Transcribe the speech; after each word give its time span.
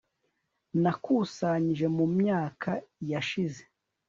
Nakusanyije 0.81 1.85
mu 1.95 2.05
myaka 2.17 2.71
yashize 3.11 3.61